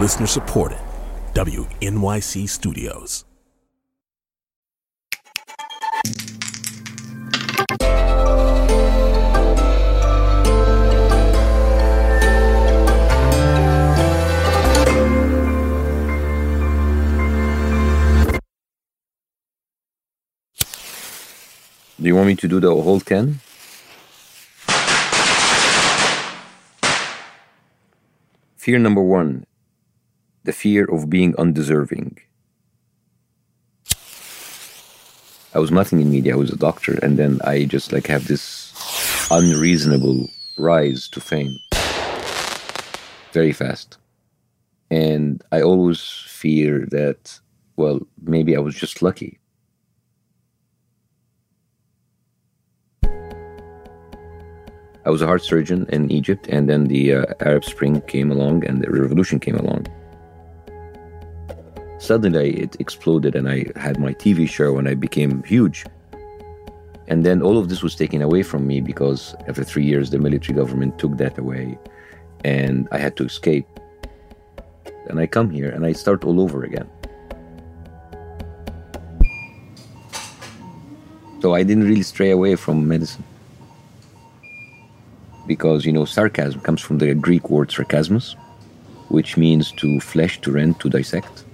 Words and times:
Listener 0.00 0.26
supported. 0.26 0.78
WNYC 1.34 2.48
Studios. 2.48 3.26
Do 22.00 22.06
you 22.06 22.16
want 22.16 22.28
me 22.28 22.36
to 22.36 22.48
do 22.48 22.58
the 22.58 22.74
whole 22.74 23.00
10? 23.00 23.40
Fear 28.56 28.78
number 28.78 29.02
one 29.02 29.44
the 30.44 30.52
fear 30.52 30.84
of 30.84 31.10
being 31.10 31.34
undeserving. 31.36 32.18
I 35.52 35.58
was 35.58 35.70
nothing 35.70 36.00
in 36.00 36.10
media, 36.10 36.34
I 36.34 36.36
was 36.36 36.50
a 36.50 36.56
doctor, 36.56 36.98
and 37.02 37.18
then 37.18 37.40
I 37.44 37.64
just 37.64 37.92
like 37.92 38.06
have 38.06 38.28
this 38.28 38.72
unreasonable 39.30 40.28
rise 40.56 41.08
to 41.08 41.20
fame 41.20 41.56
very 43.32 43.52
fast. 43.52 43.98
And 44.90 45.42
I 45.52 45.62
always 45.62 46.00
fear 46.26 46.86
that, 46.90 47.38
well, 47.76 48.00
maybe 48.22 48.56
I 48.56 48.60
was 48.60 48.74
just 48.74 49.02
lucky. 49.02 49.38
I 55.02 55.08
was 55.08 55.22
a 55.22 55.26
heart 55.26 55.42
surgeon 55.42 55.86
in 55.88 56.10
Egypt, 56.10 56.46
and 56.48 56.68
then 56.68 56.84
the 56.84 57.14
uh, 57.14 57.24
Arab 57.40 57.64
Spring 57.64 58.02
came 58.02 58.30
along 58.30 58.66
and 58.66 58.82
the 58.82 58.90
revolution 58.90 59.40
came 59.40 59.56
along. 59.56 59.86
Suddenly, 62.00 62.58
it 62.58 62.80
exploded, 62.80 63.36
and 63.36 63.46
I 63.46 63.66
had 63.76 64.00
my 64.00 64.14
TV 64.14 64.48
show, 64.48 64.78
and 64.78 64.88
I 64.88 64.94
became 64.94 65.42
huge. 65.42 65.84
And 67.08 67.26
then 67.26 67.42
all 67.42 67.58
of 67.58 67.68
this 67.68 67.82
was 67.82 67.94
taken 67.94 68.22
away 68.22 68.42
from 68.42 68.66
me 68.66 68.80
because 68.80 69.34
after 69.46 69.62
three 69.62 69.84
years, 69.84 70.08
the 70.08 70.18
military 70.18 70.56
government 70.56 70.98
took 70.98 71.18
that 71.18 71.36
away, 71.36 71.78
and 72.42 72.88
I 72.90 72.98
had 72.98 73.16
to 73.18 73.24
escape. 73.24 73.66
And 75.08 75.20
I 75.20 75.26
come 75.26 75.50
here 75.50 75.68
and 75.70 75.84
I 75.84 75.92
start 75.92 76.24
all 76.24 76.40
over 76.40 76.64
again. 76.64 76.88
So 81.42 81.54
I 81.54 81.62
didn't 81.64 81.84
really 81.84 82.02
stray 82.02 82.30
away 82.30 82.54
from 82.56 82.88
medicine 82.88 83.24
because 85.46 85.84
you 85.84 85.92
know 85.92 86.04
sarcasm 86.04 86.60
comes 86.60 86.80
from 86.80 86.98
the 86.98 87.12
Greek 87.14 87.50
word 87.50 87.72
sarcasmus, 87.72 88.36
which 89.08 89.36
means 89.36 89.72
to 89.72 90.00
flesh, 90.00 90.40
to 90.42 90.52
rend, 90.52 90.80
to 90.80 90.88
dissect. 90.88 91.44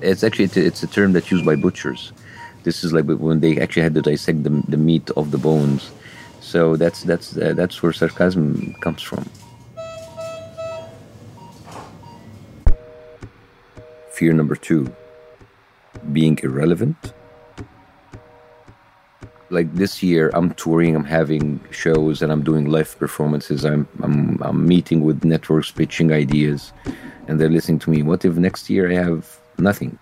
It's 0.00 0.22
actually 0.22 0.50
it's 0.66 0.82
a 0.82 0.86
term 0.86 1.12
that's 1.12 1.30
used 1.30 1.44
by 1.44 1.56
butchers. 1.56 2.12
This 2.62 2.84
is 2.84 2.92
like 2.92 3.06
when 3.06 3.40
they 3.40 3.58
actually 3.60 3.82
had 3.82 3.94
to 3.94 4.02
dissect 4.02 4.42
the, 4.42 4.50
the 4.68 4.76
meat 4.76 5.10
of 5.16 5.30
the 5.30 5.38
bones. 5.38 5.90
So 6.40 6.76
that's 6.76 7.02
that's 7.02 7.36
uh, 7.36 7.54
that's 7.54 7.82
where 7.82 7.92
sarcasm 7.92 8.74
comes 8.80 9.02
from. 9.02 9.28
Fear 14.10 14.32
number 14.32 14.56
two: 14.56 14.92
being 16.12 16.38
irrelevant 16.42 17.12
like 19.50 19.72
this 19.74 20.02
year 20.02 20.30
i'm 20.34 20.52
touring 20.54 20.94
i'm 20.94 21.04
having 21.04 21.60
shows 21.70 22.22
and 22.22 22.30
i'm 22.30 22.42
doing 22.42 22.66
live 22.66 22.98
performances 22.98 23.64
i'm 23.64 23.88
i'm, 24.02 24.38
I'm 24.42 24.66
meeting 24.66 25.00
with 25.02 25.24
networks 25.24 25.70
pitching 25.70 26.12
ideas 26.12 26.72
and 27.26 27.40
they're 27.40 27.48
listening 27.48 27.78
to 27.80 27.90
me 27.90 28.02
what 28.02 28.24
if 28.24 28.36
next 28.36 28.68
year 28.68 28.90
i 28.90 28.94
have 28.94 29.37
nothing. 29.58 29.98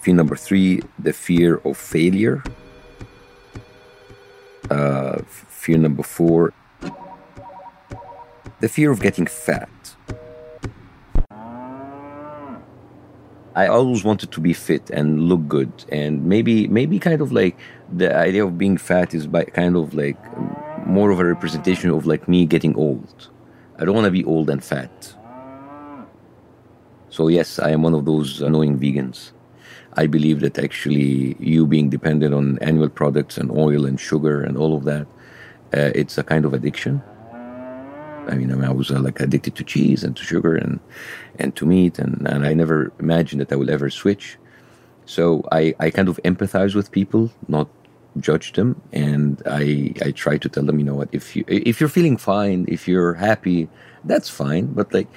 Fear 0.00 0.14
number 0.14 0.36
three 0.36 0.82
the 0.98 1.12
fear 1.12 1.56
of 1.64 1.76
failure. 1.76 2.42
Uh, 4.70 5.18
fear 5.26 5.78
number 5.78 6.02
four 6.02 6.52
the 8.60 8.68
fear 8.68 8.90
of 8.90 9.00
getting 9.00 9.26
fat. 9.26 9.68
I 13.54 13.66
always 13.66 14.04
wanted 14.04 14.30
to 14.32 14.40
be 14.40 14.52
fit 14.52 14.88
and 14.90 15.22
look 15.22 15.48
good, 15.48 15.72
and 15.90 16.24
maybe 16.24 16.68
maybe 16.68 16.98
kind 16.98 17.20
of 17.20 17.32
like 17.32 17.56
the 17.92 18.14
idea 18.14 18.44
of 18.44 18.56
being 18.56 18.76
fat 18.76 19.14
is 19.14 19.26
by 19.26 19.44
kind 19.44 19.76
of 19.76 19.94
like 19.94 20.16
more 20.88 21.10
of 21.10 21.20
a 21.20 21.24
representation 21.24 21.90
of 21.90 22.06
like 22.06 22.28
me 22.28 22.46
getting 22.46 22.74
old. 22.76 23.28
I 23.78 23.84
don't 23.84 23.94
want 23.94 24.06
to 24.06 24.10
be 24.10 24.24
old 24.24 24.50
and 24.50 24.62
fat. 24.62 25.14
So 27.10 27.28
yes, 27.28 27.58
I 27.58 27.70
am 27.70 27.82
one 27.82 27.94
of 27.94 28.04
those 28.04 28.40
annoying 28.42 28.78
vegans. 28.78 29.32
I 29.94 30.06
believe 30.06 30.40
that 30.40 30.58
actually 30.58 31.36
you 31.38 31.66
being 31.66 31.88
dependent 31.90 32.34
on 32.34 32.58
animal 32.58 32.88
products 32.88 33.38
and 33.38 33.50
oil 33.50 33.86
and 33.86 33.98
sugar 33.98 34.42
and 34.42 34.56
all 34.56 34.76
of 34.76 34.84
that, 34.84 35.06
uh, 35.74 35.90
it's 35.94 36.18
a 36.18 36.22
kind 36.22 36.44
of 36.44 36.54
addiction 36.54 37.02
I 38.28 38.34
mean, 38.34 38.52
I, 38.52 38.54
mean, 38.56 38.64
I 38.64 38.72
was 38.72 38.90
uh, 38.90 39.00
like 39.00 39.20
addicted 39.20 39.54
to 39.56 39.64
cheese 39.64 40.04
and 40.04 40.14
to 40.16 40.22
sugar 40.22 40.54
and 40.54 40.80
and 41.38 41.56
to 41.56 41.64
meat, 41.64 41.98
and, 41.98 42.28
and 42.28 42.44
I 42.44 42.52
never 42.52 42.92
imagined 42.98 43.40
that 43.40 43.52
I 43.52 43.56
would 43.56 43.70
ever 43.70 43.88
switch. 43.88 44.38
So 45.06 45.42
I, 45.50 45.74
I 45.80 45.88
kind 45.90 46.08
of 46.08 46.20
empathize 46.24 46.74
with 46.74 46.92
people, 46.92 47.30
not 47.48 47.68
judge 48.20 48.52
them, 48.52 48.80
and 48.92 49.42
I 49.46 49.94
I 50.02 50.10
try 50.12 50.38
to 50.38 50.48
tell 50.48 50.64
them, 50.64 50.78
you 50.78 50.84
know 50.84 50.94
what, 50.94 51.08
if 51.12 51.36
you 51.36 51.44
if 51.48 51.80
you're 51.80 51.88
feeling 51.88 52.16
fine, 52.16 52.66
if 52.68 52.88
you're 52.88 53.14
happy, 53.14 53.68
that's 54.04 54.28
fine. 54.28 54.66
But 54.66 54.92
like, 54.92 55.08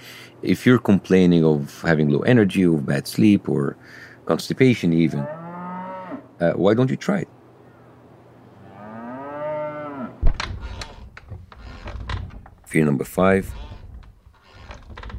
if 0.41 0.65
you're 0.65 0.79
complaining 0.79 1.43
of 1.45 1.81
having 1.81 2.09
low 2.09 2.21
energy, 2.21 2.65
or 2.65 2.79
bad 2.79 3.07
sleep, 3.07 3.49
or 3.49 3.77
constipation, 4.25 4.93
even, 4.93 5.19
uh, 6.39 6.53
why 6.55 6.73
don't 6.73 6.89
you 6.89 6.97
try 6.97 7.19
it? 7.19 7.29
Fear 12.65 12.85
number 12.85 13.03
five 13.03 13.53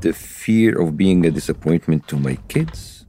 the 0.03 0.13
fear 0.13 0.81
of 0.81 0.97
being 0.97 1.25
a 1.25 1.31
disappointment 1.31 2.07
to 2.09 2.17
my 2.17 2.35
kids. 2.49 3.07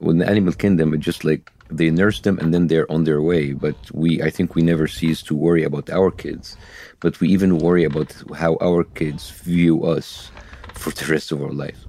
With 0.00 0.18
the 0.18 0.28
animal 0.28 0.52
kingdom, 0.52 0.92
it's 0.92 1.04
just 1.04 1.24
like 1.24 1.50
they 1.70 1.90
nurse 1.90 2.20
them 2.20 2.38
and 2.38 2.52
then 2.52 2.66
they're 2.68 2.90
on 2.90 3.04
their 3.04 3.22
way. 3.22 3.52
But 3.52 3.76
we, 3.92 4.22
I 4.22 4.30
think 4.30 4.54
we 4.54 4.62
never 4.62 4.86
cease 4.86 5.22
to 5.22 5.34
worry 5.34 5.64
about 5.64 5.90
our 5.90 6.10
kids, 6.10 6.56
but 7.00 7.20
we 7.20 7.28
even 7.28 7.58
worry 7.58 7.84
about 7.84 8.14
how 8.34 8.56
our 8.60 8.84
kids 8.84 9.30
view 9.30 9.84
us 9.84 10.30
for 10.74 10.90
the 10.90 11.06
rest 11.06 11.32
of 11.32 11.42
our 11.42 11.52
life. 11.52 11.84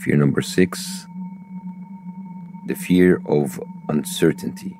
Fear 0.00 0.16
number 0.16 0.40
six 0.40 1.06
the 2.68 2.74
fear 2.74 3.20
of 3.26 3.58
uncertainty. 3.88 4.76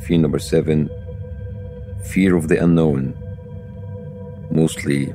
Fear 0.00 0.18
number 0.18 0.38
seven, 0.38 0.88
fear 2.02 2.34
of 2.34 2.48
the 2.48 2.56
unknown, 2.62 3.14
mostly 4.60 5.14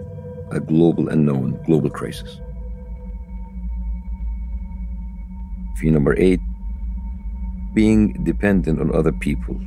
a 0.51 0.59
global 0.59 1.09
unknown, 1.09 1.59
global 1.65 1.89
crisis. 1.89 2.39
Fear 5.77 5.91
number 5.91 6.15
eight, 6.17 6.39
being 7.73 8.23
dependent 8.23 8.79
on 8.79 8.95
other 8.95 9.11
people. 9.11 9.59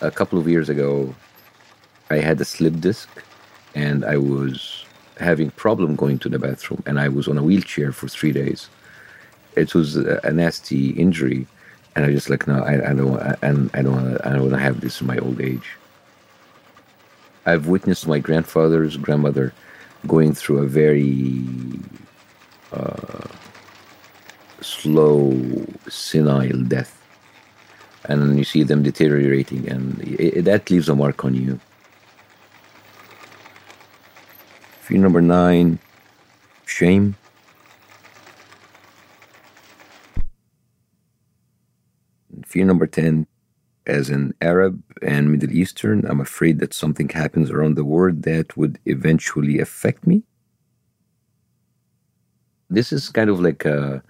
A 0.00 0.10
couple 0.10 0.38
of 0.38 0.48
years 0.48 0.68
ago, 0.68 1.14
I 2.10 2.18
had 2.28 2.40
a 2.40 2.44
slip 2.44 2.80
disc 2.80 3.08
and 3.74 4.04
I 4.04 4.16
was 4.16 4.84
having 5.18 5.50
problem 5.50 5.94
going 5.94 6.18
to 6.20 6.28
the 6.28 6.38
bathroom, 6.38 6.82
and 6.86 6.98
I 6.98 7.08
was 7.08 7.26
on 7.28 7.38
a 7.38 7.42
wheelchair 7.42 7.90
for 7.92 8.08
three 8.08 8.32
days. 8.32 8.68
It 9.56 9.74
was 9.74 9.96
a, 9.96 10.32
nasty 10.32 10.90
injury, 10.90 11.46
and 11.98 12.06
I 12.06 12.12
just 12.12 12.30
like 12.30 12.46
no, 12.46 12.62
I, 12.62 12.90
I 12.90 12.94
don't, 12.94 13.18
I, 13.18 13.36
I 13.74 13.82
don't, 13.82 13.92
wanna, 13.92 14.20
I 14.22 14.30
don't 14.30 14.42
want 14.42 14.52
to 14.52 14.58
have 14.58 14.80
this 14.80 15.00
in 15.00 15.08
my 15.08 15.18
old 15.18 15.40
age. 15.40 15.68
I've 17.44 17.66
witnessed 17.66 18.06
my 18.06 18.20
grandfather's 18.20 18.96
grandmother 18.96 19.52
going 20.06 20.32
through 20.32 20.58
a 20.58 20.66
very 20.66 21.42
uh, 22.72 23.26
slow, 24.60 25.34
senile 25.88 26.62
death. 26.62 26.94
And 28.04 28.38
you 28.38 28.44
see 28.44 28.62
them 28.62 28.84
deteriorating, 28.84 29.68
and 29.68 30.00
it, 30.02 30.44
that 30.44 30.70
leaves 30.70 30.88
a 30.88 30.94
mark 30.94 31.24
on 31.24 31.34
you. 31.34 31.58
Fear 34.82 34.98
number 34.98 35.20
nine 35.20 35.80
shame. 36.64 37.16
Fear 42.48 42.64
number 42.64 42.86
10 42.86 43.26
as 43.86 44.08
an 44.08 44.34
Arab 44.40 44.82
and 45.02 45.30
Middle 45.30 45.52
Eastern, 45.52 46.06
I'm 46.06 46.20
afraid 46.20 46.60
that 46.60 46.72
something 46.72 47.10
happens 47.10 47.50
around 47.50 47.76
the 47.76 47.84
world 47.84 48.22
that 48.22 48.56
would 48.56 48.78
eventually 48.86 49.60
affect 49.60 50.06
me. 50.06 50.22
This 52.70 52.90
is 52.90 53.10
kind 53.10 53.28
of 53.28 53.38
like 53.38 53.66
a, 53.66 54.02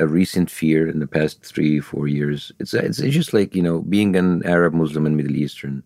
a 0.00 0.06
recent 0.06 0.50
fear 0.50 0.86
in 0.86 0.98
the 0.98 1.06
past 1.06 1.42
three, 1.42 1.80
four 1.80 2.08
years. 2.08 2.52
It's, 2.58 2.74
it's, 2.74 2.98
it's 2.98 3.14
just 3.14 3.32
like, 3.32 3.54
you 3.54 3.62
know, 3.62 3.80
being 3.80 4.16
an 4.16 4.44
Arab, 4.44 4.74
Muslim, 4.74 5.06
and 5.06 5.16
Middle 5.16 5.36
Eastern, 5.36 5.82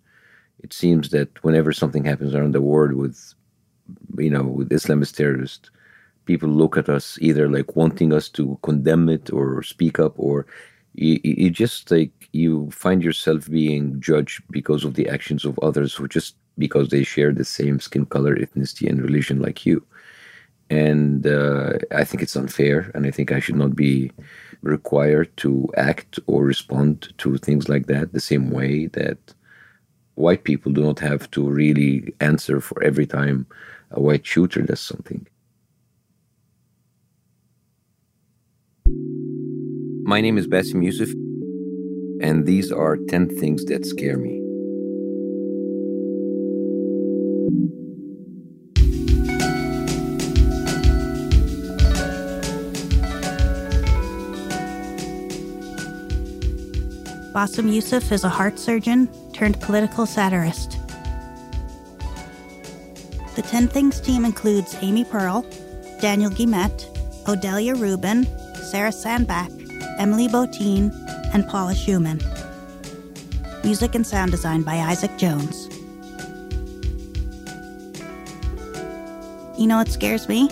it 0.58 0.72
seems 0.72 1.10
that 1.10 1.42
whenever 1.44 1.72
something 1.72 2.04
happens 2.04 2.34
around 2.34 2.52
the 2.52 2.60
world 2.60 2.94
with, 2.94 3.34
you 4.18 4.30
know, 4.30 4.42
with 4.42 4.70
Islamist 4.70 5.14
terrorists, 5.14 5.70
people 6.24 6.48
look 6.48 6.76
at 6.76 6.88
us 6.88 7.16
either 7.20 7.48
like 7.48 7.76
wanting 7.76 8.12
us 8.12 8.28
to 8.30 8.58
condemn 8.62 9.08
it 9.08 9.32
or 9.32 9.62
speak 9.62 10.00
up 10.00 10.14
or 10.16 10.46
you, 10.94 11.20
you 11.22 11.50
just 11.50 11.90
like 11.90 12.28
you 12.32 12.70
find 12.70 13.02
yourself 13.02 13.48
being 13.48 14.00
judged 14.00 14.42
because 14.50 14.84
of 14.84 14.94
the 14.94 15.08
actions 15.08 15.44
of 15.44 15.58
others 15.60 15.94
who 15.94 16.08
just 16.08 16.36
because 16.58 16.88
they 16.88 17.02
share 17.02 17.32
the 17.32 17.44
same 17.44 17.80
skin 17.80 18.04
color 18.06 18.36
ethnicity 18.36 18.88
and 18.88 19.02
religion 19.02 19.40
like 19.40 19.64
you. 19.64 19.84
And 20.70 21.26
uh, 21.26 21.74
i 21.94 22.04
think 22.04 22.22
it's 22.22 22.36
unfair 22.36 22.90
and 22.94 23.04
i 23.04 23.10
think 23.10 23.30
i 23.30 23.40
should 23.40 23.56
not 23.56 23.76
be 23.76 24.10
required 24.62 25.36
to 25.38 25.68
act 25.76 26.18
or 26.26 26.44
respond 26.44 27.12
to 27.18 27.36
things 27.36 27.68
like 27.68 27.86
that 27.86 28.12
the 28.12 28.20
same 28.20 28.50
way 28.50 28.86
that 28.86 29.18
white 30.14 30.44
people 30.44 30.72
do 30.72 30.82
not 30.82 30.98
have 30.98 31.30
to 31.32 31.48
really 31.48 32.14
answer 32.20 32.60
for 32.60 32.82
every 32.82 33.06
time 33.06 33.46
a 33.90 34.00
white 34.00 34.24
shooter 34.24 34.62
does 34.62 34.80
something 34.80 35.26
My 40.12 40.20
name 40.20 40.36
is 40.36 40.46
Bassem 40.46 40.84
Youssef, 40.84 41.10
and 42.20 42.44
these 42.44 42.70
are 42.70 42.98
10 42.98 43.30
things 43.30 43.64
that 43.64 43.86
scare 43.86 44.18
me. 44.18 44.40
Bassem 57.32 57.72
Youssef 57.72 58.12
is 58.12 58.22
a 58.22 58.28
heart 58.28 58.58
surgeon 58.58 59.08
turned 59.32 59.58
political 59.62 60.04
satirist. 60.04 60.72
The 63.34 63.40
10 63.40 63.66
Things 63.68 63.98
team 63.98 64.26
includes 64.26 64.76
Amy 64.82 65.06
Pearl, 65.06 65.46
Daniel 66.02 66.30
Guillemette, 66.30 66.86
Odelia 67.24 67.80
Rubin, 67.80 68.26
Sarah 68.56 68.92
Sandbach, 68.92 69.61
Emily 69.98 70.28
Botein, 70.28 70.92
and 71.32 71.46
Paula 71.48 71.74
Schumann. 71.74 72.20
Music 73.64 73.94
and 73.94 74.06
sound 74.06 74.30
design 74.30 74.62
by 74.62 74.76
Isaac 74.76 75.16
Jones. 75.18 75.68
You 79.58 79.66
know 79.66 79.76
what 79.76 79.88
scares 79.88 80.28
me? 80.28 80.48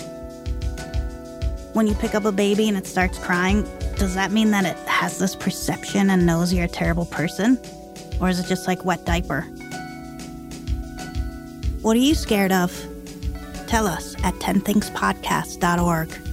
When 1.72 1.86
you 1.86 1.94
pick 1.94 2.14
up 2.14 2.24
a 2.24 2.32
baby 2.32 2.68
and 2.68 2.76
it 2.76 2.86
starts 2.86 3.18
crying, 3.18 3.62
does 3.96 4.14
that 4.14 4.30
mean 4.32 4.50
that 4.52 4.64
it 4.64 4.76
has 4.88 5.18
this 5.18 5.34
perception 5.34 6.10
and 6.10 6.24
knows 6.24 6.52
you're 6.52 6.64
a 6.64 6.68
terrible 6.68 7.06
person? 7.06 7.58
Or 8.20 8.28
is 8.28 8.38
it 8.38 8.46
just 8.46 8.66
like 8.66 8.84
wet 8.84 9.04
diaper? 9.04 9.42
What 11.82 11.96
are 11.96 12.00
you 12.00 12.14
scared 12.14 12.52
of? 12.52 12.72
Tell 13.66 13.86
us 13.86 14.14
at 14.22 14.34
10thingspodcast.org. 14.34 16.29